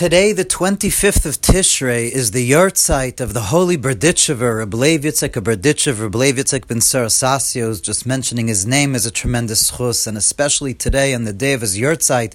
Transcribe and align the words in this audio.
Today, 0.00 0.32
the 0.32 0.46
25th 0.46 1.26
of 1.26 1.42
Tishrei, 1.42 2.10
is 2.10 2.30
the 2.30 2.52
yahrzeit 2.52 3.20
of 3.20 3.34
the 3.34 3.52
holy 3.52 3.76
Berdichever, 3.76 4.56
Reb 4.56 4.72
Lev 4.72 5.02
Yitzhak 5.02 5.32
Berdichever, 5.32 6.04
Reb 6.04 6.14
Lev 6.14 6.36
Yitzhak 6.36 6.66
ben 6.66 6.78
Sarasasios. 6.78 7.82
Just 7.82 8.06
mentioning 8.06 8.48
his 8.48 8.66
name 8.66 8.94
is 8.94 9.04
a 9.04 9.10
tremendous 9.10 9.76
chus, 9.76 10.06
and 10.06 10.16
especially 10.16 10.72
today 10.72 11.12
on 11.12 11.24
the 11.24 11.34
day 11.34 11.52
of 11.52 11.60
his 11.60 11.76
yahrzeit, 11.78 12.32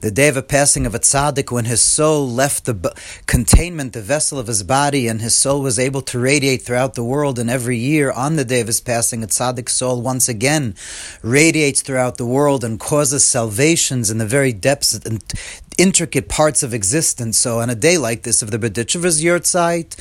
the 0.00 0.10
day 0.10 0.28
of 0.28 0.38
a 0.38 0.42
passing 0.42 0.86
of 0.86 0.94
a 0.94 0.98
tzaddik, 0.98 1.52
when 1.52 1.66
his 1.66 1.82
soul 1.82 2.26
left 2.26 2.64
the 2.64 2.72
b- 2.72 2.88
containment, 3.26 3.92
the 3.92 4.00
vessel 4.00 4.38
of 4.38 4.46
his 4.46 4.62
body, 4.62 5.06
and 5.06 5.20
his 5.20 5.34
soul 5.34 5.60
was 5.60 5.78
able 5.78 6.00
to 6.00 6.18
radiate 6.18 6.62
throughout 6.62 6.94
the 6.94 7.04
world. 7.04 7.38
And 7.38 7.50
every 7.50 7.76
year, 7.76 8.10
on 8.10 8.36
the 8.36 8.44
day 8.46 8.62
of 8.62 8.68
his 8.68 8.80
passing, 8.80 9.22
a 9.22 9.26
tzaddik's 9.26 9.74
soul 9.74 10.00
once 10.00 10.30
again 10.30 10.76
radiates 11.20 11.82
throughout 11.82 12.16
the 12.16 12.24
world 12.24 12.64
and 12.64 12.80
causes 12.80 13.22
salvations 13.22 14.10
in 14.10 14.16
the 14.16 14.24
very 14.24 14.54
depths 14.54 14.94
and 14.94 15.22
intricate 15.78 16.28
parts 16.28 16.62
of 16.62 16.74
existence. 16.74 17.38
So 17.38 17.60
on 17.60 17.70
a 17.70 17.74
day 17.74 17.98
like 17.98 18.22
this 18.22 18.42
of 18.42 18.50
the 18.50 18.58
Berditchever's 18.58 19.22
yahrzeit, 19.22 19.96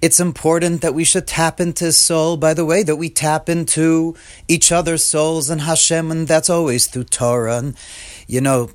it's 0.00 0.20
important 0.20 0.80
that 0.82 0.94
we 0.94 1.04
should 1.04 1.26
tap 1.26 1.60
into 1.60 1.86
his 1.86 1.96
soul 1.96 2.36
by 2.36 2.54
the 2.54 2.64
way 2.64 2.82
that 2.82 2.96
we 2.96 3.08
tap 3.10 3.48
into 3.48 4.14
each 4.46 4.70
other's 4.72 5.04
souls 5.04 5.50
and 5.50 5.62
Hashem, 5.62 6.10
and 6.10 6.28
that's 6.28 6.50
always 6.50 6.86
through 6.86 7.04
Torah. 7.04 7.58
And, 7.58 7.76
you 8.26 8.40
know, 8.40 8.70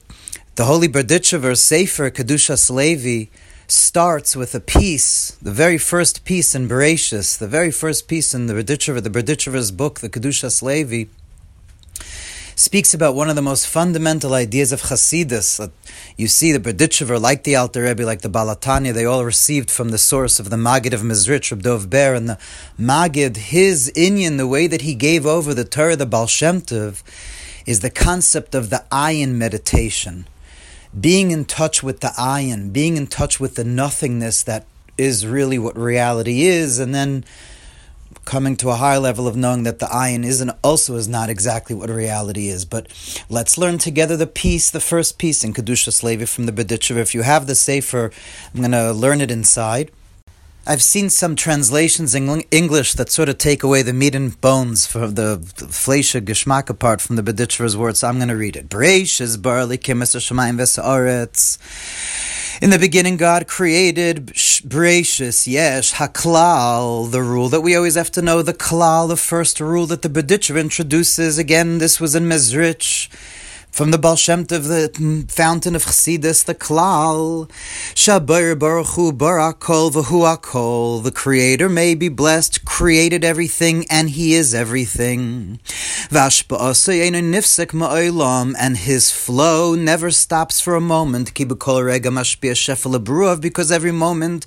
the 0.55 0.65
Holy 0.65 0.87
Berditchever 0.87 1.57
Sefer 1.57 2.11
Kedushas 2.11 2.69
Levi 2.69 3.31
starts 3.67 4.35
with 4.35 4.53
a 4.53 4.59
piece, 4.59 5.31
the 5.41 5.51
very 5.51 5.77
first 5.77 6.25
piece 6.25 6.53
in 6.53 6.67
Bereshis, 6.67 7.37
the 7.37 7.47
very 7.47 7.71
first 7.71 8.07
piece 8.07 8.33
in 8.33 8.47
the 8.47 8.53
Berditchever, 8.53 9.01
the 9.01 9.09
Berditchever's 9.09 9.71
book, 9.71 9.99
the 9.99 10.09
Kedushas 10.09 10.61
Levi, 10.61 11.05
speaks 12.55 12.93
about 12.93 13.15
one 13.15 13.29
of 13.29 13.35
the 13.35 13.41
most 13.41 13.67
fundamental 13.67 14.33
ideas 14.33 14.71
of 14.71 14.83
Hasidus. 14.83 15.71
You 16.17 16.27
see, 16.27 16.51
the 16.51 16.59
Berditchever, 16.59 17.19
like 17.19 17.43
the 17.43 17.55
Alter 17.55 17.83
Rebbe, 17.83 18.03
like 18.03 18.21
the 18.21 18.29
Baal 18.29 18.55
HaTanya, 18.55 18.93
they 18.93 19.05
all 19.05 19.25
received 19.25 19.71
from 19.71 19.89
the 19.89 19.97
source 19.97 20.39
of 20.39 20.49
the 20.49 20.57
Magid 20.57 20.93
of 20.93 21.01
Mezritch, 21.01 21.51
Reb 21.51 21.63
Dov 21.63 21.89
Ber, 21.89 22.13
and 22.13 22.29
the 22.29 22.37
Magid, 22.79 23.37
his 23.37 23.91
Inyan, 23.95 24.37
the 24.37 24.47
way 24.47 24.67
that 24.67 24.81
he 24.81 24.95
gave 24.95 25.25
over 25.25 25.53
the 25.53 25.65
Torah, 25.65 25.95
the 25.95 26.05
Baal 26.05 26.27
Shem 26.27 26.61
Tov, 26.61 27.03
is 27.65 27.79
the 27.79 27.89
concept 27.89 28.53
of 28.53 28.69
the 28.69 28.83
ayin 28.91 29.35
meditation. 29.35 30.27
Being 30.99 31.31
in 31.31 31.45
touch 31.45 31.81
with 31.81 32.01
the 32.01 32.13
ayin, 32.17 32.71
being 32.71 32.97
in 32.97 33.07
touch 33.07 33.39
with 33.39 33.55
the 33.55 33.63
nothingness 33.63 34.43
that 34.43 34.65
is 34.97 35.25
really 35.25 35.57
what 35.57 35.75
reality 35.77 36.43
is, 36.43 36.77
and 36.77 36.93
then 36.93 37.25
coming 38.25 38.55
to 38.57 38.69
a 38.69 38.75
higher 38.75 38.99
level 38.99 39.27
of 39.27 39.35
knowing 39.35 39.63
that 39.63 39.79
the 39.79 39.85
ayin 39.87 40.25
isn't 40.25 40.51
also 40.63 40.95
is 40.95 41.07
not 41.07 41.29
exactly 41.29 41.75
what 41.75 41.89
reality 41.89 42.47
is. 42.47 42.65
But 42.65 42.87
let's 43.29 43.57
learn 43.57 43.77
together 43.77 44.17
the 44.17 44.27
piece, 44.27 44.69
the 44.69 44.79
first 44.79 45.17
piece 45.17 45.43
in 45.43 45.53
Kedushas 45.53 46.03
Levi 46.03 46.25
from 46.25 46.45
the 46.45 46.51
Berditchever. 46.51 46.97
If 46.97 47.13
you 47.13 47.21
have 47.23 47.47
the 47.47 47.55
Sefer, 47.55 48.11
I'm 48.53 48.59
going 48.59 48.71
to 48.71 48.91
learn 48.91 49.21
it 49.21 49.31
inside. 49.31 49.91
I've 50.65 50.81
seen 50.81 51.09
some 51.09 51.35
translations 51.35 52.15
in 52.15 52.41
English 52.49 52.93
that 52.93 53.09
sort 53.11 53.27
of 53.27 53.37
take 53.37 53.63
away 53.63 53.81
the 53.81 53.91
meat 53.91 54.15
and 54.15 54.39
bones 54.39 54.87
for 54.87 55.07
the, 55.07 55.39
Fleisha 55.39 56.21
Geschmack 56.21 56.79
part 56.79 57.01
from 57.01 57.17
the 57.17 57.21
Berditchever's 57.21 57.75
words, 57.75 57.99
so 57.99 58.07
I'm 58.07 58.15
going 58.15 58.29
to 58.29 58.37
read 58.37 58.55
it. 58.55 58.69
Breish 58.69 59.19
is 59.19 59.35
barley 59.35 59.77
kimis 59.77 60.15
shemayim 60.15 60.57
v'sa'aretz. 60.57 61.57
In 62.61 62.69
the 62.69 62.77
beginning, 62.77 63.17
God 63.17 63.47
created 63.47 64.27
Bereshis, 64.27 65.47
Yesh, 65.47 65.93
Haklal, 65.93 67.09
the 67.11 67.23
rule 67.23 67.49
that 67.49 67.61
we 67.61 67.75
always 67.75 67.95
have 67.95 68.11
to 68.11 68.21
know, 68.21 68.43
the 68.43 68.53
Klal, 68.53 69.07
the 69.07 69.17
first 69.17 69.59
rule 69.59 69.87
that 69.87 70.03
the 70.03 70.09
Berditcher 70.09 70.59
introduces. 70.59 71.39
Again, 71.39 71.79
this 71.79 71.99
was 71.99 72.13
in 72.13 72.25
Mezrich 72.25 73.09
from 73.73 73.89
the 73.89 73.97
Baal 73.97 74.15
Tov, 74.15 74.47
the 74.47 75.25
fountain 75.29 75.75
of 75.75 75.83
Chassidus, 75.83 76.45
the 76.45 76.53
Klal, 76.53 77.49
Shabar 77.95 78.57
Baruch 78.57 78.89
Hu 78.89 79.11
Barakol 79.11 79.89
V'hu 79.91 80.37
Akol, 80.37 81.03
the 81.03 81.11
Creator 81.11 81.69
may 81.69 81.95
be 81.95 82.07
blessed, 82.07 82.65
created 82.65 83.23
everything, 83.25 83.87
and 83.89 84.11
He 84.11 84.35
is 84.35 84.53
everything. 84.53 85.59
Nifsek 87.33 87.71
Ma'olam, 87.71 88.53
and 88.59 88.77
His 88.77 89.09
flow 89.09 89.73
never 89.73 90.11
stops 90.11 90.61
for 90.61 90.75
a 90.75 90.81
moment, 90.81 91.33
Kibukol 91.33 91.83
Rega 91.83 92.09
Mashpia 92.09 92.53
Shefel 92.53 93.41
because 93.41 93.71
every 93.71 93.91
moment 93.91 94.45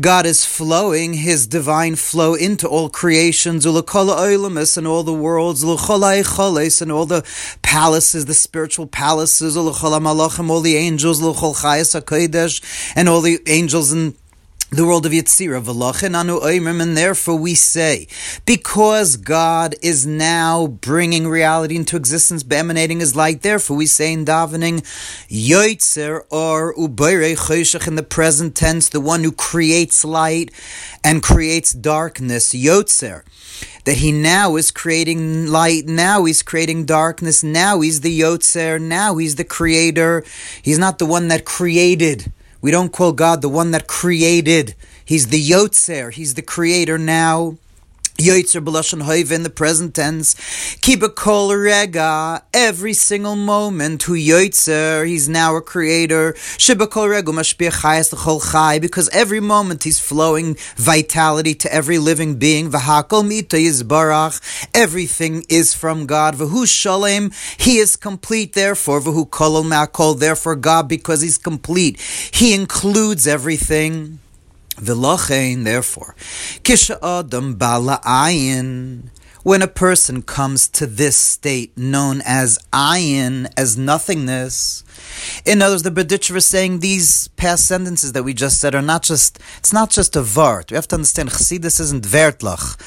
God 0.00 0.24
is 0.24 0.46
flowing 0.46 1.12
His 1.12 1.46
divine 1.46 1.96
flow 1.96 2.32
into 2.34 2.66
all 2.66 2.88
creations, 2.88 3.66
Ulakol 3.66 4.08
Oilamis, 4.16 4.78
and 4.78 4.86
all 4.86 5.02
the 5.02 5.12
worlds, 5.12 5.62
Ulcholai 5.62 6.24
Choles, 6.24 6.80
and 6.80 6.90
all 6.90 7.04
the 7.04 7.22
palaces, 7.60 8.24
the 8.24 8.32
spiritual 8.62 8.86
palaces, 8.86 9.56
all 9.56 9.64
the 10.60 10.76
angels, 10.76 11.20
and 12.94 13.08
all 13.08 13.20
the 13.20 13.40
angels 13.48 13.92
in 13.92 14.14
the 14.72 14.86
world 14.86 15.04
of 15.04 15.12
Yitzira, 15.12 15.60
and 16.80 16.96
therefore 16.96 17.36
we 17.36 17.54
say, 17.54 18.08
because 18.46 19.16
God 19.16 19.74
is 19.82 20.06
now 20.06 20.66
bringing 20.66 21.28
reality 21.28 21.76
into 21.76 21.96
existence, 21.96 22.42
by 22.42 22.56
emanating 22.56 23.00
His 23.00 23.14
light, 23.14 23.42
therefore 23.42 23.76
we 23.76 23.84
say 23.84 24.14
in 24.14 24.24
davening, 24.24 24.80
Yoitzer 25.28 26.24
or 26.30 26.74
Ubayre 26.74 27.36
Choshech 27.36 27.86
in 27.86 27.96
the 27.96 28.02
present 28.02 28.54
tense, 28.56 28.88
the 28.88 29.00
one 29.00 29.22
who 29.22 29.32
creates 29.32 30.06
light 30.06 30.50
and 31.04 31.22
creates 31.22 31.72
darkness, 31.72 32.54
Yotzer 32.54 33.24
that 33.84 33.96
he 33.96 34.12
now 34.12 34.54
is 34.54 34.70
creating 34.70 35.48
light, 35.48 35.86
now 35.86 36.24
he's 36.24 36.42
creating 36.42 36.86
darkness, 36.86 37.42
now 37.42 37.80
he's 37.80 38.00
the 38.00 38.20
Yotzer, 38.20 38.80
now 38.80 39.16
he's 39.16 39.34
the 39.34 39.44
creator. 39.44 40.24
He's 40.62 40.78
not 40.78 40.98
the 40.98 41.06
one 41.06 41.28
that 41.28 41.44
created. 41.44 42.32
We 42.62 42.70
don't 42.70 42.92
call 42.92 43.12
God 43.12 43.42
the 43.42 43.48
one 43.48 43.72
that 43.72 43.88
created. 43.88 44.76
He's 45.04 45.26
the 45.26 45.42
Yotzer, 45.42 46.12
he's 46.12 46.34
the 46.34 46.42
creator 46.42 46.96
now. 46.96 47.58
Yoitzer 48.22 48.64
b'lashon 48.64 49.02
hoiv 49.02 49.32
in 49.32 49.42
the 49.42 49.50
present 49.50 49.96
tense. 49.96 50.36
Keep 50.80 51.02
a 51.02 51.08
kol 51.08 51.52
rega 51.56 52.42
every 52.54 52.92
single 52.92 53.34
moment. 53.34 54.04
Who 54.04 54.14
yoitzer? 54.14 55.04
He's 55.04 55.28
now 55.28 55.56
a 55.56 55.60
creator. 55.60 56.34
Shiba 56.56 56.86
kol 56.86 57.08
rega 57.08 57.32
mashpia 57.32 57.72
chayas 57.80 58.12
l'chol 58.12 58.40
chay 58.52 58.78
because 58.78 59.08
every 59.08 59.40
moment 59.40 59.82
he's 59.82 59.98
flowing 59.98 60.56
vitality 60.76 61.54
to 61.54 61.74
every 61.74 61.98
living 61.98 62.36
being. 62.36 62.70
V'hakol 62.70 63.26
mita 63.26 63.56
yizbarach. 63.56 64.40
Everything 64.72 65.44
is 65.48 65.74
from 65.74 66.06
God. 66.06 66.36
V'hu 66.36 66.64
shalem. 66.66 67.32
He 67.58 67.78
is 67.78 67.96
complete. 67.96 68.52
Therefore, 68.52 69.00
v'hu 69.00 69.28
kolol 69.28 69.64
ma'kol. 69.64 70.16
Therefore, 70.18 70.54
God 70.54 70.86
because 70.86 71.22
he's 71.22 71.38
complete. 71.38 71.98
He 72.32 72.54
includes 72.54 73.26
everything. 73.26 74.21
V'lochein, 74.76 75.64
therefore, 75.64 76.14
kisha 76.62 76.98
adam 77.02 77.54
bala 77.54 78.00
ayin, 78.04 79.10
when 79.42 79.60
a 79.60 79.66
person 79.66 80.22
comes 80.22 80.68
to 80.68 80.86
this 80.86 81.16
state 81.16 81.76
known 81.76 82.22
as 82.24 82.58
ayin, 82.72 83.52
as 83.56 83.76
nothingness. 83.76 84.84
In 85.44 85.60
other 85.60 85.74
words, 85.74 85.82
the 85.82 85.90
Berditcher 85.90 86.36
is 86.36 86.46
saying 86.46 86.78
these 86.78 87.28
past 87.36 87.66
sentences 87.66 88.12
that 88.12 88.22
we 88.22 88.34
just 88.34 88.60
said 88.60 88.74
are 88.74 88.82
not 88.82 89.02
just, 89.02 89.40
it's 89.58 89.72
not 89.72 89.90
just 89.90 90.14
a 90.16 90.22
vart. 90.22 90.70
We 90.70 90.76
have 90.76 90.88
to 90.88 90.96
understand, 90.96 91.30
Chassidus 91.30 91.80
isn't 91.80 92.04
vertlach. 92.04 92.78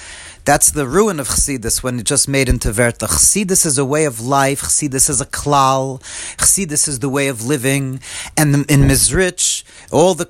That's 0.45 0.69
the 0.69 0.87
ruin 0.87 1.19
of 1.19 1.27
Chassidus 1.27 1.81
when 1.81 1.99
it 1.99 2.05
just 2.05 2.27
made 2.27 2.47
into 2.47 2.69
Verta. 2.69 3.07
Chassidus 3.07 3.65
is 3.65 3.79
a 3.79 3.83
way 3.83 4.05
of 4.05 4.21
life. 4.21 4.61
Chassidus 4.61 5.09
is 5.09 5.19
a 5.19 5.25
klal. 5.25 5.99
Chassidus 6.37 6.87
is 6.87 6.99
the 6.99 7.09
way 7.09 7.29
of 7.29 7.43
living. 7.43 7.99
And 8.37 8.53
in 8.69 8.81
Mizrich, 8.81 9.63
all 9.91 10.13
the 10.13 10.29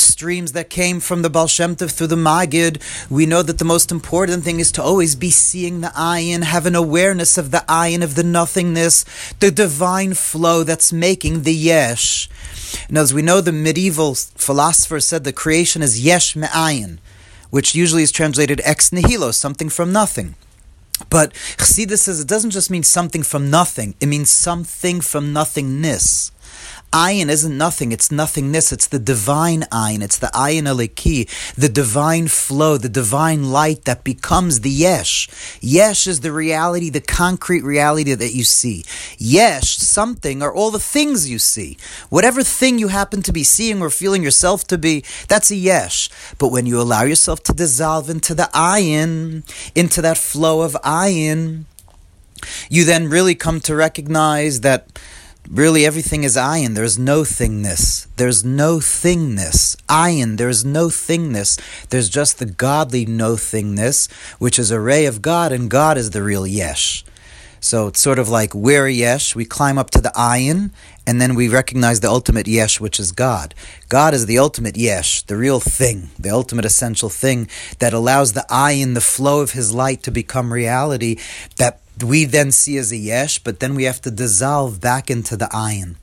streams 0.00 0.52
that 0.52 0.70
came 0.70 1.00
from 1.00 1.22
the 1.22 1.30
Baal 1.30 1.46
Shem 1.46 1.76
Tov 1.76 1.90
through 1.90 2.08
the 2.08 2.16
Magid, 2.16 2.80
we 3.10 3.26
know 3.26 3.42
that 3.42 3.58
the 3.58 3.64
most 3.64 3.90
important 3.90 4.44
thing 4.44 4.60
is 4.60 4.72
to 4.72 4.82
always 4.82 5.14
be 5.16 5.30
seeing 5.30 5.80
the 5.80 5.88
ayin, 5.88 6.42
have 6.42 6.66
an 6.66 6.74
awareness 6.74 7.38
of 7.38 7.50
the 7.50 7.64
ayin, 7.68 8.02
of 8.02 8.14
the 8.14 8.24
nothingness, 8.24 9.04
the 9.40 9.50
divine 9.50 10.14
flow 10.14 10.62
that's 10.62 10.92
making 10.92 11.42
the 11.42 11.54
yesh. 11.54 12.28
And 12.88 12.98
as 12.98 13.14
we 13.14 13.22
know, 13.22 13.40
the 13.40 13.52
medieval 13.52 14.14
philosopher 14.14 15.00
said 15.00 15.24
the 15.24 15.32
creation 15.32 15.82
is 15.82 16.04
yesh 16.04 16.34
me'ayin 16.34 16.98
which 17.54 17.72
usually 17.72 18.02
is 18.02 18.10
translated 18.10 18.60
ex 18.64 18.90
nihilo, 18.90 19.30
something 19.30 19.68
from 19.68 19.92
nothing. 19.92 20.34
But 21.08 21.32
Chassidus 21.56 21.98
says 21.98 22.18
it 22.18 22.26
doesn't 22.26 22.50
just 22.50 22.68
mean 22.68 22.82
something 22.82 23.22
from 23.22 23.48
nothing, 23.48 23.94
it 24.00 24.06
means 24.06 24.28
something 24.28 25.00
from 25.00 25.32
nothingness. 25.32 26.32
Ayin 26.94 27.28
isn't 27.28 27.58
nothing, 27.58 27.90
it's 27.90 28.12
nothingness. 28.12 28.70
It's 28.70 28.86
the 28.86 29.00
divine 29.00 29.62
ayin, 29.72 30.00
it's 30.00 30.16
the 30.16 30.28
ayin 30.28 30.62
aleki, 30.62 31.28
the 31.56 31.68
divine 31.68 32.28
flow, 32.28 32.78
the 32.78 32.88
divine 32.88 33.50
light 33.50 33.84
that 33.84 34.04
becomes 34.04 34.60
the 34.60 34.70
yesh. 34.70 35.28
Yesh 35.60 36.06
is 36.06 36.20
the 36.20 36.30
reality, 36.30 36.90
the 36.90 37.00
concrete 37.00 37.64
reality 37.64 38.14
that 38.14 38.32
you 38.32 38.44
see. 38.44 38.84
Yesh, 39.18 39.76
something, 39.76 40.40
are 40.40 40.54
all 40.54 40.70
the 40.70 40.78
things 40.78 41.28
you 41.28 41.40
see. 41.40 41.76
Whatever 42.10 42.44
thing 42.44 42.78
you 42.78 42.86
happen 42.86 43.22
to 43.22 43.32
be 43.32 43.42
seeing 43.42 43.82
or 43.82 43.90
feeling 43.90 44.22
yourself 44.22 44.64
to 44.68 44.78
be, 44.78 45.02
that's 45.26 45.50
a 45.50 45.56
yesh. 45.56 46.08
But 46.38 46.52
when 46.52 46.64
you 46.64 46.80
allow 46.80 47.02
yourself 47.02 47.42
to 47.44 47.52
dissolve 47.52 48.08
into 48.08 48.36
the 48.36 48.48
ayin, 48.54 49.42
into 49.74 50.00
that 50.00 50.16
flow 50.16 50.62
of 50.62 50.74
ayin, 50.84 51.64
you 52.70 52.84
then 52.84 53.08
really 53.08 53.34
come 53.34 53.58
to 53.62 53.74
recognize 53.74 54.60
that 54.60 54.86
really 55.50 55.84
everything 55.84 56.24
is 56.24 56.36
ayin. 56.36 56.74
There's 56.74 56.98
no 56.98 57.22
thingness. 57.22 58.06
There's 58.16 58.44
no 58.44 58.78
thingness. 58.78 59.76
Ayin, 59.86 60.36
there's 60.36 60.64
no 60.64 60.88
thingness. 60.88 61.60
There's 61.88 62.08
just 62.08 62.38
the 62.38 62.46
godly 62.46 63.06
no 63.06 63.34
thingness, 63.34 64.10
which 64.38 64.58
is 64.58 64.70
a 64.70 64.80
ray 64.80 65.06
of 65.06 65.22
God, 65.22 65.52
and 65.52 65.70
God 65.70 65.98
is 65.98 66.10
the 66.10 66.22
real 66.22 66.46
yesh. 66.46 67.04
So 67.64 67.86
it's 67.86 68.00
sort 68.00 68.18
of 68.18 68.28
like 68.28 68.54
we're 68.54 68.88
yesh, 68.88 69.34
we 69.34 69.46
climb 69.46 69.78
up 69.78 69.88
to 69.92 70.00
the 70.02 70.10
ayin, 70.10 70.70
and 71.06 71.18
then 71.18 71.34
we 71.34 71.48
recognize 71.48 72.00
the 72.00 72.10
ultimate 72.10 72.46
yesh, 72.46 72.78
which 72.78 73.00
is 73.00 73.10
God. 73.10 73.54
God 73.88 74.12
is 74.12 74.26
the 74.26 74.38
ultimate 74.38 74.76
yesh, 74.76 75.22
the 75.22 75.36
real 75.36 75.60
thing, 75.60 76.10
the 76.18 76.28
ultimate 76.28 76.66
essential 76.66 77.08
thing 77.08 77.48
that 77.78 77.94
allows 77.94 78.34
the 78.34 78.44
ayin, 78.50 78.92
the 78.92 79.00
flow 79.00 79.40
of 79.40 79.52
his 79.52 79.72
light 79.72 80.02
to 80.02 80.10
become 80.10 80.52
reality 80.52 81.16
that 81.56 81.80
we 82.02 82.24
then 82.24 82.50
see 82.50 82.76
as 82.76 82.90
a 82.90 82.96
yesh, 82.96 83.38
but 83.38 83.60
then 83.60 83.74
we 83.74 83.84
have 83.84 84.00
to 84.02 84.10
dissolve 84.10 84.80
back 84.80 85.10
into 85.10 85.36
the 85.36 85.46
ayin. 85.46 85.96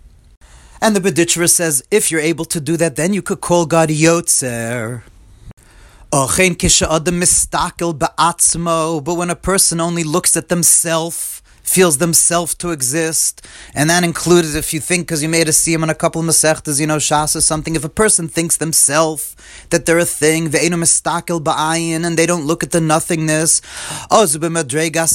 And 0.81 0.95
the 0.95 0.99
Bedichra 0.99 1.49
says, 1.49 1.83
if 1.91 2.09
you're 2.09 2.21
able 2.21 2.45
to 2.45 2.59
do 2.59 2.77
that, 2.77 2.95
then 2.95 3.13
you 3.13 3.21
could 3.21 3.41
call 3.41 3.65
God 3.65 3.89
Yotzer. 3.89 5.03
But 9.05 9.15
when 9.15 9.29
a 9.29 9.35
person 9.35 9.79
only 9.79 10.03
looks 10.03 10.35
at 10.35 10.49
themselves, 10.49 11.40
feels 11.63 11.97
themselves 11.97 12.55
to 12.55 12.71
exist, 12.71 13.47
and 13.73 13.89
that 13.89 14.03
included 14.03 14.55
if 14.55 14.73
you 14.73 14.79
think, 14.79 15.07
because 15.07 15.23
you 15.23 15.29
made 15.29 15.47
a 15.47 15.51
siyum 15.51 15.83
on 15.83 15.89
a 15.89 15.95
couple 15.95 16.21
of 16.21 16.27
masechtas, 16.27 16.79
you 16.79 16.87
know, 16.87 16.97
shas 16.97 17.35
or 17.35 17.41
something, 17.41 17.75
if 17.75 17.83
a 17.83 17.89
person 17.89 18.27
thinks 18.27 18.57
themselves 18.57 19.35
that 19.69 19.85
they're 19.85 19.99
a 19.99 20.05
thing, 20.05 20.49
ve'enu 20.49 20.77
mistakel 20.77 21.39
ba'ayin, 21.39 22.05
and 22.05 22.17
they 22.17 22.25
don't 22.25 22.45
look 22.45 22.63
at 22.63 22.71
the 22.71 22.81
nothingness, 22.81 23.61
oh, 24.09 24.25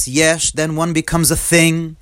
yesh, 0.07 0.51
then 0.51 0.75
one 0.75 0.93
becomes 0.93 1.31
a 1.31 1.35
thing. 1.35 1.97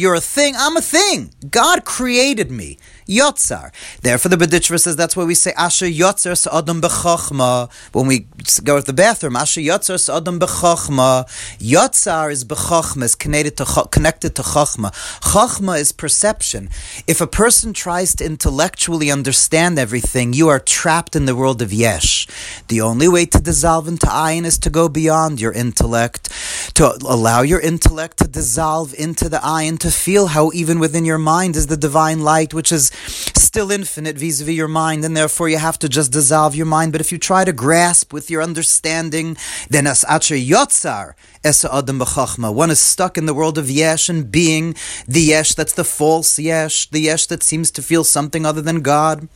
You're 0.00 0.14
a 0.14 0.20
thing, 0.20 0.54
I'm 0.56 0.76
a 0.76 0.80
thing. 0.80 1.34
God 1.50 1.84
created 1.84 2.50
me. 2.50 2.78
Yotzar. 3.10 3.72
Therefore, 4.02 4.28
the 4.30 4.36
Bedichra 4.36 4.78
says 4.78 4.94
that's 4.94 5.16
why 5.16 5.24
we 5.24 5.34
say 5.34 5.52
Asher 5.56 5.86
Yotzar 5.86 6.38
Sa'adam 6.38 6.80
B'chochma 6.80 7.68
when 7.92 8.06
we 8.06 8.26
go 8.62 8.78
to 8.78 8.86
the 8.86 8.92
bathroom. 8.92 9.34
Asher 9.34 9.60
Yotzar 9.60 9.98
Sa'adam 9.98 10.38
B'chochma. 10.38 11.26
Yotzar 11.58 12.30
is 12.30 12.44
B'chochma, 12.44 13.02
is 13.02 13.16
connected 13.16 13.56
to, 13.56 13.88
connected 13.90 14.36
to 14.36 14.42
Chochma. 14.42 14.92
Chochma 15.20 15.80
is 15.80 15.90
perception. 15.90 16.68
If 17.08 17.20
a 17.20 17.26
person 17.26 17.72
tries 17.72 18.14
to 18.16 18.24
intellectually 18.24 19.10
understand 19.10 19.78
everything, 19.78 20.32
you 20.32 20.48
are 20.48 20.60
trapped 20.60 21.16
in 21.16 21.24
the 21.26 21.34
world 21.34 21.60
of 21.62 21.72
Yesh. 21.72 22.28
The 22.68 22.80
only 22.80 23.08
way 23.08 23.26
to 23.26 23.40
dissolve 23.40 23.88
into 23.88 24.06
Ayin 24.06 24.44
is 24.44 24.56
to 24.58 24.70
go 24.70 24.88
beyond 24.88 25.40
your 25.40 25.52
intellect, 25.52 26.28
to 26.74 26.96
allow 27.20 27.42
your 27.42 27.60
intellect 27.60 28.16
to 28.16 28.26
dissolve 28.26 28.94
into 28.94 29.28
the 29.28 29.44
eye 29.44 29.64
and 29.64 29.78
to 29.78 29.90
feel 29.90 30.28
how 30.28 30.50
even 30.54 30.78
within 30.78 31.04
your 31.04 31.18
mind 31.18 31.54
is 31.54 31.66
the 31.66 31.76
divine 31.76 32.20
light, 32.20 32.54
which 32.54 32.72
is 32.72 32.90
still 33.36 33.70
infinite 33.70 34.16
vis-a-vis 34.16 34.54
your 34.54 34.66
mind, 34.68 35.04
and 35.04 35.14
therefore 35.14 35.50
you 35.50 35.58
have 35.58 35.78
to 35.78 35.86
just 35.86 36.12
dissolve 36.12 36.54
your 36.54 36.64
mind. 36.64 36.92
But 36.92 37.02
if 37.02 37.12
you 37.12 37.18
try 37.18 37.44
to 37.44 37.52
grasp 37.52 38.10
with 38.10 38.30
your 38.30 38.42
understanding, 38.42 39.36
then 39.68 39.86
as 39.86 40.02
acher 40.04 40.42
yotzar 40.42 41.12
esa 41.44 41.68
adam 41.74 41.98
b'chachma, 41.98 42.54
one 42.54 42.70
is 42.70 42.80
stuck 42.80 43.18
in 43.18 43.26
the 43.26 43.34
world 43.34 43.58
of 43.58 43.70
yesh 43.70 44.08
and 44.08 44.32
being 44.32 44.74
the 45.06 45.20
yesh 45.20 45.52
that's 45.54 45.74
the 45.74 45.84
false 45.84 46.38
yesh, 46.38 46.88
the 46.88 47.00
yesh 47.00 47.26
that 47.26 47.42
seems 47.42 47.70
to 47.72 47.82
feel 47.82 48.02
something 48.02 48.46
other 48.46 48.62
than 48.62 48.80
God. 48.80 49.28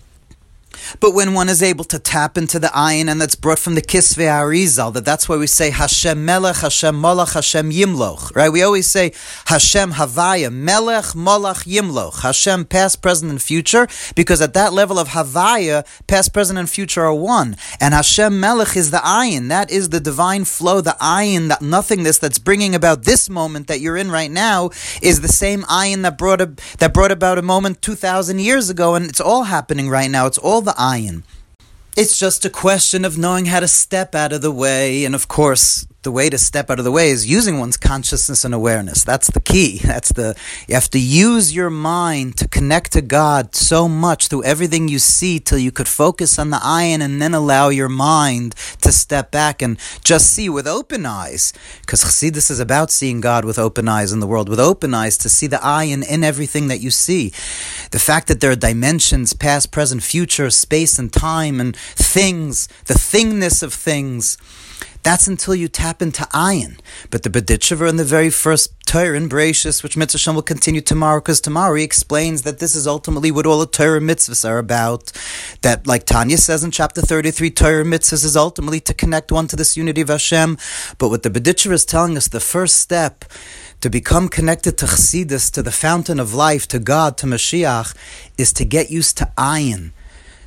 But 1.01 1.13
when 1.13 1.35
one 1.35 1.49
is 1.49 1.63
able 1.63 1.85
to 1.85 1.99
tap 1.99 2.37
into 2.37 2.59
the 2.59 2.69
ayin, 2.69 3.09
and 3.11 3.21
that's 3.21 3.35
brought 3.35 3.59
from 3.59 3.75
the 3.75 3.83
Kisvei 3.83 4.29
Arizal, 4.29 4.93
that 4.95 5.05
that's 5.05 5.29
why 5.29 5.37
we 5.37 5.47
say 5.47 5.71
Hashem 5.71 6.25
Melech, 6.25 6.57
Hashem 6.57 6.95
Molach, 6.95 7.35
Hashem 7.35 7.71
Yimloch, 7.71 8.35
right? 8.35 8.51
We 8.51 8.63
always 8.63 8.87
say 8.87 9.13
Hashem 9.47 9.93
Havaya, 9.93 10.53
Melech, 10.53 11.15
Molach, 11.15 11.65
Yimloch, 11.67 12.23
Hashem 12.23 12.67
past, 12.67 13.03
present, 13.03 13.31
and 13.31 13.41
future, 13.41 13.87
because 14.15 14.41
at 14.41 14.55
that 14.55 14.73
level 14.73 14.99
of 14.99 15.09
Havaya, 15.09 15.87
past, 16.07 16.33
present, 16.33 16.59
and 16.59 16.69
future 16.69 17.05
are 17.05 17.15
one. 17.15 17.57
And 17.81 17.95
Hashem 17.95 18.39
Melech 18.39 18.77
is 18.77 18.91
the 18.91 18.99
ayin, 18.99 19.49
that 19.49 19.71
is 19.71 19.91
the 19.91 20.01
divine 20.01 20.45
flow, 20.45 20.81
the 20.81 20.97
ayin, 21.01 21.49
that 21.49 21.63
nothingness 21.63 22.19
that's 22.19 22.39
bringing 22.39 22.75
about 22.75 23.05
this 23.05 23.29
moment 23.29 23.67
that 23.69 23.81
you're 23.81 23.97
in 23.97 24.11
right 24.11 24.31
now, 24.31 24.71
is 25.03 25.21
the 25.21 25.29
same 25.29 25.63
ayin 25.65 26.03
that 26.03 26.19
brought, 26.19 26.41
a, 26.41 26.53
that 26.79 26.95
brought 26.95 27.13
about 27.13 27.39
a 27.39 27.43
moment 27.43 27.83
2,000 27.83 28.39
years 28.41 28.71
ago, 28.71 28.95
and 28.95 29.07
it's 29.07 29.21
all 29.21 29.45
happening 29.45 29.89
right 29.89 30.11
now. 30.11 30.27
It's 30.27 30.39
all 30.39 30.61
the 30.65 30.73
ayin. 30.73 31.23
It's 31.97 32.19
just 32.19 32.45
a 32.45 32.51
question 32.51 33.05
of 33.05 33.17
knowing 33.17 33.47
how 33.47 33.61
to 33.61 33.69
step 33.69 34.15
out 34.15 34.33
of 34.33 34.43
the 34.43 34.51
way, 34.51 35.05
and 35.05 35.15
of 35.15 35.29
course, 35.29 35.87
the 36.05 36.13
way 36.13 36.31
to 36.31 36.39
step 36.39 36.71
out 36.71 36.79
of 36.79 36.85
the 36.85 36.93
way 36.93 37.11
is 37.11 37.27
using 37.27 37.59
one's 37.59 37.77
consciousness 37.77 38.45
and 38.45 38.55
awareness. 38.55 39.03
That's 39.03 39.29
the 39.31 39.41
key. 39.41 39.79
That's 39.85 40.13
the 40.13 40.37
you 40.69 40.75
have 40.75 40.91
to 40.91 40.99
use 40.99 41.55
your 41.55 41.71
mind 41.71 42.37
to 42.39 42.49
connect 42.49 42.93
to 42.93 43.03
God 43.03 43.55
so 43.55 43.89
much 43.89 44.29
through 44.29 44.45
everything 44.45 44.89
you 44.89 44.99
see 44.99 45.41
till 45.41 45.59
you 45.59 45.73
could 45.73 45.89
focus 45.89 46.39
on 46.39 46.51
the 46.51 46.59
ayin 46.59 47.01
and 47.01 47.21
then 47.21 47.35
allow 47.35 47.71
your 47.71 47.89
mind 47.89 48.55
to 48.83 48.93
step 48.93 49.31
back 49.31 49.63
and 49.63 49.79
just 50.05 50.31
see 50.31 50.49
with 50.49 50.67
open 50.67 51.07
eyes. 51.07 51.53
Because 51.81 52.05
Chassidus 52.05 52.51
is 52.51 52.61
about 52.61 52.91
seeing 52.91 53.21
God 53.21 53.45
with 53.45 53.59
open 53.59 53.89
eyes 53.89 54.13
in 54.13 54.21
the 54.21 54.27
world, 54.27 54.49
with 54.49 54.61
open 54.61 54.95
eyes 54.95 55.17
to 55.19 55.29
see 55.29 55.47
the 55.47 55.57
ayin 55.57 56.07
in 56.07 56.23
everything 56.23 56.69
that 56.69 56.81
you 56.81 56.91
see. 56.91 57.31
The 57.91 57.99
fact 57.99 58.29
that 58.29 58.41
there 58.41 58.51
are 58.51 58.57
dimensions, 58.57 59.33
past, 59.33 59.73
present, 59.73 60.03
future, 60.03 60.51
space 60.51 60.99
and 60.99 61.13
time 61.13 61.61
and 61.61 61.75
things, 61.77 62.69
the 62.85 62.95
thingness 62.95 63.63
of 63.63 63.73
things. 63.73 64.37
That's 65.05 65.29
until 65.29 65.55
you 65.55 65.69
tap 65.69 66.01
into 66.01 66.23
ayin. 66.33 66.81
But 67.11 67.25
the 67.25 67.31
Bedichver 67.31 67.87
in 67.87 67.97
the 67.97 68.05
very 68.05 68.31
first 68.31 68.73
Torah 68.87 69.19
in 69.19 69.29
Bereshis, 69.29 69.83
which 69.83 69.99
Mitzvah 69.99 70.33
will 70.33 70.41
continue 70.41 70.81
tomorrow, 70.81 71.21
because 71.21 71.43
tomorrow 71.43 71.75
he 71.75 71.85
explains 71.85 72.41
that 72.43 72.59
this 72.59 72.75
is 72.75 72.87
ultimately 72.87 73.31
what 73.31 73.45
all 73.45 73.59
the 73.59 73.67
Torah 73.67 74.01
mitzvahs 74.01 74.49
are 74.49 74.57
about. 74.57 75.13
That, 75.61 75.87
like 75.87 76.07
Tanya 76.07 76.39
says 76.39 76.65
in 76.65 76.71
chapter 76.71 77.03
33, 77.03 77.51
Torah 77.51 77.85
mitzvahs 77.85 78.25
is 78.25 78.35
ultimately 78.35 78.81
to 78.81 78.95
connect 78.95 79.31
one 79.31 79.47
to 79.49 79.57
this 79.57 79.77
unity 79.77 80.01
of 80.01 80.09
Hashem. 80.09 80.57
But 80.97 81.11
what 81.11 81.23
the 81.23 81.31
Bedichver 81.31 81.73
is 81.73 81.85
telling 81.85 82.17
us, 82.17 82.29
the 82.29 82.41
first 82.41 82.79
step 82.79 83.27
to 83.83 83.91
become 83.91 84.31
connected 84.31 84.79
to 84.79 84.87
Chassidus, 84.87 85.53
to 85.53 85.63
the 85.63 85.71
fountain 85.71 86.19
of 86.19 86.33
life, 86.33 86.67
to 86.69 86.79
God, 86.79 87.19
to 87.19 87.27
Mashiach, 87.27 87.95
is 88.39 88.55
to 88.55 88.65
get 88.65 88.91
used 88.91 89.19
to 89.19 89.31
ayin 89.37 89.93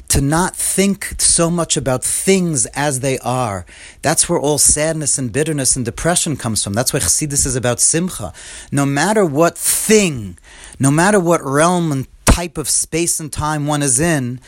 to 0.09 0.21
not 0.21 0.55
think 0.55 1.15
so 1.19 1.49
much 1.49 1.75
about 1.75 2.03
things 2.03 2.65
as 2.67 3.01
they 3.01 3.17
are. 3.19 3.65
That's 4.01 4.29
where 4.29 4.39
all 4.39 4.57
sadness 4.57 5.17
and 5.17 5.31
bitterness 5.31 5.75
and 5.75 5.83
depression 5.83 6.37
comes 6.37 6.63
from. 6.63 6.73
That's 6.73 6.93
why 6.93 6.99
Chassidus 6.99 7.45
is 7.45 7.55
about 7.55 7.79
simcha. 7.79 8.33
No 8.71 8.85
matter 8.85 9.25
what 9.25 9.57
thing, 9.57 10.37
no 10.79 10.91
matter 10.91 11.19
what 11.19 11.43
realm 11.43 11.91
and 11.91 12.07
type 12.25 12.57
of 12.57 12.69
space 12.69 13.19
and 13.19 13.31
time 13.31 13.67
one 13.67 13.81
is 13.81 13.99
in, 13.99 14.39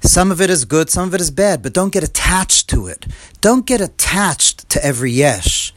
some 0.00 0.30
of 0.30 0.40
it 0.40 0.50
is 0.50 0.64
good, 0.64 0.90
some 0.90 1.08
of 1.08 1.14
it 1.14 1.20
is 1.20 1.30
bad, 1.30 1.62
but 1.62 1.72
don't 1.72 1.92
get 1.92 2.04
attached 2.04 2.68
to 2.68 2.86
it. 2.86 3.06
Don't 3.40 3.66
get 3.66 3.80
attached 3.80 4.68
to 4.70 4.84
every 4.84 5.10
yesh. 5.10 5.72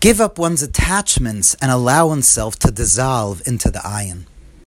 Give 0.00 0.20
up 0.20 0.38
one's 0.38 0.62
attachments 0.62 1.54
and 1.60 1.72
allow 1.72 2.06
oneself 2.06 2.56
to 2.60 2.70
dissolve 2.70 3.42
into 3.46 3.70
the 3.70 3.80
ayin. 3.80 4.26